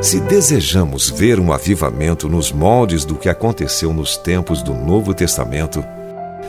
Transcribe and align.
Se 0.00 0.20
desejamos 0.20 1.10
ver 1.10 1.40
um 1.40 1.52
avivamento 1.52 2.28
nos 2.28 2.52
moldes 2.52 3.04
do 3.04 3.16
que 3.16 3.28
aconteceu 3.28 3.92
nos 3.92 4.16
tempos 4.16 4.62
do 4.62 4.72
Novo 4.72 5.12
Testamento, 5.12 5.84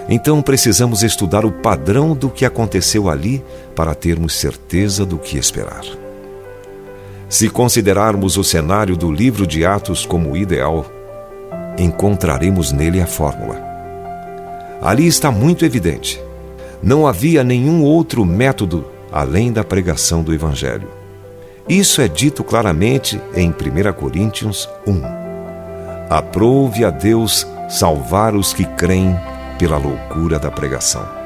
então 0.07 0.39
precisamos 0.39 1.01
estudar 1.01 1.43
o 1.43 1.51
padrão 1.51 2.15
do 2.15 2.29
que 2.29 2.45
aconteceu 2.45 3.09
ali 3.09 3.43
para 3.75 3.95
termos 3.95 4.35
certeza 4.35 5.03
do 5.03 5.17
que 5.17 5.35
esperar. 5.35 5.83
Se 7.27 7.49
considerarmos 7.49 8.37
o 8.37 8.43
cenário 8.43 8.95
do 8.95 9.11
livro 9.11 9.47
de 9.47 9.65
Atos 9.65 10.05
como 10.05 10.37
ideal, 10.37 10.85
encontraremos 11.75 12.71
nele 12.71 13.01
a 13.01 13.07
fórmula. 13.07 13.59
Ali 14.79 15.07
está 15.07 15.31
muito 15.31 15.65
evidente. 15.65 16.21
Não 16.83 17.07
havia 17.07 17.43
nenhum 17.43 17.83
outro 17.83 18.23
método 18.23 18.85
além 19.11 19.51
da 19.51 19.63
pregação 19.63 20.21
do 20.21 20.33
Evangelho. 20.33 20.98
Isso 21.67 22.01
é 22.01 22.07
dito 22.07 22.43
claramente 22.43 23.21
em 23.35 23.49
1 23.49 23.93
Coríntios 23.93 24.69
1. 24.87 25.01
Aprove 26.09 26.83
a 26.83 26.89
Deus 26.89 27.45
salvar 27.69 28.35
os 28.35 28.53
que 28.53 28.65
creem 28.65 29.15
pela 29.59 29.77
loucura 29.77 30.39
da 30.39 30.49
pregação. 30.49 31.19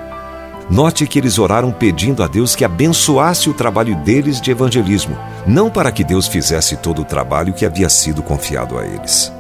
Note 0.69 1.05
que 1.05 1.19
eles 1.19 1.37
oraram 1.37 1.71
pedindo 1.71 2.23
a 2.23 2.27
Deus 2.27 2.55
que 2.55 2.65
abençoasse 2.65 3.49
o 3.49 3.53
trabalho 3.53 3.95
deles 3.97 4.41
de 4.41 4.51
evangelismo, 4.51 5.17
não 5.45 5.69
para 5.69 5.91
que 5.91 6.03
Deus 6.03 6.27
fizesse 6.27 6.77
todo 6.77 7.01
o 7.01 7.05
trabalho 7.05 7.53
que 7.53 7.65
havia 7.65 7.89
sido 7.89 8.23
confiado 8.23 8.77
a 8.77 8.85
eles. 8.85 9.31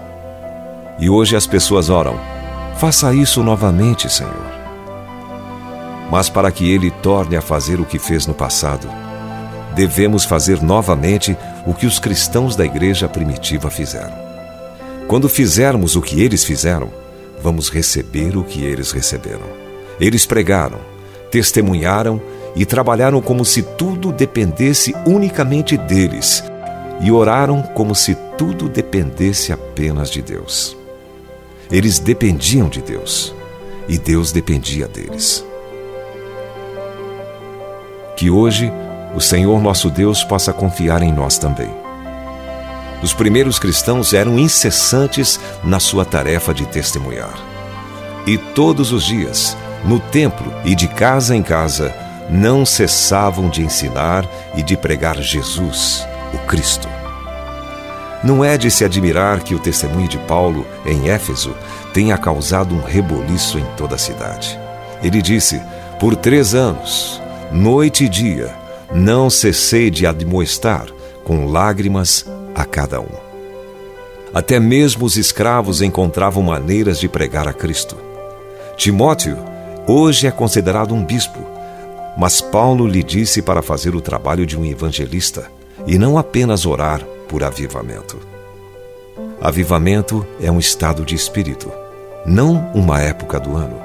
E 0.99 1.09
hoje 1.09 1.35
as 1.35 1.47
pessoas 1.47 1.89
oram: 1.89 2.19
faça 2.77 3.13
isso 3.13 3.41
novamente, 3.41 4.09
Senhor. 4.09 4.53
Mas 6.11 6.29
para 6.29 6.51
que 6.51 6.69
Ele 6.69 6.91
torne 6.91 7.35
a 7.35 7.41
fazer 7.41 7.79
o 7.79 7.85
que 7.85 7.97
fez 7.97 8.27
no 8.27 8.33
passado, 8.33 8.87
devemos 9.75 10.25
fazer 10.25 10.61
novamente 10.61 11.37
o 11.65 11.73
que 11.73 11.85
os 11.85 11.99
cristãos 11.99 12.55
da 12.55 12.65
igreja 12.65 13.07
primitiva 13.07 13.69
fizeram. 13.69 14.13
Quando 15.07 15.27
fizermos 15.27 15.95
o 15.95 16.01
que 16.01 16.21
eles 16.21 16.43
fizeram, 16.43 16.89
vamos 17.41 17.69
receber 17.69 18.37
o 18.37 18.43
que 18.43 18.63
eles 18.63 18.91
receberam. 18.91 19.45
Eles 19.99 20.25
pregaram, 20.25 20.79
testemunharam 21.29 22.21
e 22.55 22.65
trabalharam 22.65 23.21
como 23.21 23.43
se 23.43 23.61
tudo 23.61 24.11
dependesse 24.11 24.95
unicamente 25.05 25.75
deles, 25.75 26.43
e 27.01 27.11
oraram 27.11 27.61
como 27.61 27.93
se 27.93 28.15
tudo 28.37 28.69
dependesse 28.69 29.51
apenas 29.51 30.09
de 30.09 30.21
Deus. 30.21 30.77
Eles 31.71 31.99
dependiam 31.99 32.69
de 32.69 32.81
Deus 32.81 33.33
e 33.87 33.97
Deus 33.97 34.31
dependia 34.31 34.87
deles. 34.87 35.43
Que 38.15 38.29
hoje 38.29 38.71
o 39.13 39.21
Senhor 39.21 39.61
nosso 39.61 39.89
Deus 39.89 40.23
possa 40.23 40.51
confiar 40.51 41.01
em 41.01 41.11
nós 41.11 41.37
também. 41.37 41.69
Os 43.01 43.13
primeiros 43.13 43.59
cristãos 43.59 44.13
eram 44.13 44.39
incessantes 44.39 45.39
na 45.63 45.79
sua 45.79 46.05
tarefa 46.05 46.53
de 46.53 46.65
testemunhar. 46.65 47.33
E 48.25 48.37
todos 48.37 48.93
os 48.93 49.03
dias, 49.03 49.57
no 49.83 49.99
templo 49.99 50.53
e 50.63 50.73
de 50.73 50.87
casa 50.87 51.35
em 51.35 51.43
casa, 51.43 51.93
não 52.29 52.65
cessavam 52.65 53.49
de 53.49 53.61
ensinar 53.61 54.25
e 54.55 54.63
de 54.63 54.77
pregar 54.77 55.17
Jesus, 55.21 56.07
o 56.33 56.37
Cristo. 56.47 56.87
Não 58.23 58.41
é 58.41 58.57
de 58.57 58.71
se 58.71 58.85
admirar 58.85 59.41
que 59.43 59.53
o 59.53 59.59
testemunho 59.59 60.07
de 60.07 60.17
Paulo 60.19 60.65
em 60.85 61.09
Éfeso 61.09 61.53
tenha 61.93 62.17
causado 62.17 62.73
um 62.73 62.81
reboliço 62.81 63.59
em 63.59 63.65
toda 63.75 63.95
a 63.95 63.99
cidade. 63.99 64.57
Ele 65.03 65.21
disse: 65.21 65.61
Por 65.99 66.15
três 66.15 66.55
anos, 66.55 67.21
noite 67.51 68.05
e 68.05 68.09
dia, 68.09 68.62
não 68.93 69.29
cessei 69.29 69.89
de 69.89 70.05
admoestar 70.05 70.87
com 71.23 71.47
lágrimas 71.47 72.25
a 72.53 72.63
cada 72.63 73.01
um. 73.01 73.23
Até 74.33 74.59
mesmo 74.59 75.05
os 75.05 75.17
escravos 75.17 75.81
encontravam 75.81 76.43
maneiras 76.43 76.99
de 76.99 77.07
pregar 77.07 77.47
a 77.47 77.53
Cristo. 77.53 77.97
Timóteo 78.77 79.37
hoje 79.87 80.27
é 80.27 80.31
considerado 80.31 80.93
um 80.93 81.03
bispo, 81.03 81.39
mas 82.17 82.41
Paulo 82.41 82.87
lhe 82.87 83.03
disse 83.03 83.41
para 83.41 83.61
fazer 83.61 83.95
o 83.95 84.01
trabalho 84.01 84.45
de 84.45 84.57
um 84.57 84.65
evangelista 84.65 85.51
e 85.87 85.97
não 85.97 86.17
apenas 86.17 86.65
orar 86.65 87.03
por 87.27 87.43
avivamento. 87.43 88.19
Avivamento 89.41 90.25
é 90.39 90.51
um 90.51 90.59
estado 90.59 91.03
de 91.03 91.15
espírito, 91.15 91.71
não 92.25 92.71
uma 92.73 93.01
época 93.01 93.39
do 93.39 93.55
ano. 93.55 93.81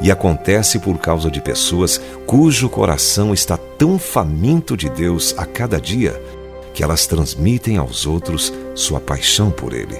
E 0.00 0.10
acontece 0.10 0.78
por 0.78 0.98
causa 0.98 1.30
de 1.30 1.40
pessoas 1.40 2.00
cujo 2.26 2.68
coração 2.68 3.32
está 3.32 3.58
tão 3.78 3.98
faminto 3.98 4.76
de 4.76 4.88
Deus 4.88 5.34
a 5.36 5.46
cada 5.46 5.80
dia 5.80 6.20
que 6.74 6.82
elas 6.82 7.06
transmitem 7.06 7.78
aos 7.78 8.06
outros 8.06 8.52
sua 8.74 9.00
paixão 9.00 9.50
por 9.50 9.72
Ele. 9.72 9.98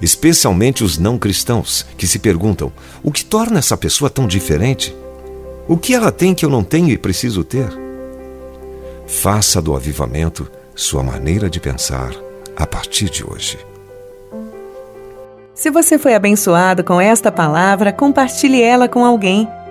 Especialmente 0.00 0.82
os 0.82 0.98
não 0.98 1.18
cristãos, 1.18 1.84
que 1.96 2.06
se 2.06 2.18
perguntam: 2.18 2.72
o 3.02 3.10
que 3.10 3.24
torna 3.24 3.58
essa 3.58 3.76
pessoa 3.76 4.08
tão 4.08 4.26
diferente? 4.26 4.96
O 5.68 5.76
que 5.76 5.94
ela 5.94 6.10
tem 6.10 6.34
que 6.34 6.44
eu 6.44 6.50
não 6.50 6.64
tenho 6.64 6.88
e 6.88 6.96
preciso 6.96 7.44
ter? 7.44 7.68
Faça 9.06 9.60
do 9.60 9.74
avivamento 9.74 10.50
sua 10.74 11.02
maneira 11.02 11.50
de 11.50 11.60
pensar 11.60 12.12
a 12.56 12.66
partir 12.66 13.10
de 13.10 13.24
hoje. 13.24 13.58
Se 15.54 15.70
você 15.70 15.98
foi 15.98 16.14
abençoado 16.14 16.82
com 16.82 17.00
esta 17.00 17.30
palavra, 17.30 17.92
compartilhe 17.92 18.62
ela 18.62 18.88
com 18.88 19.04
alguém. 19.04 19.46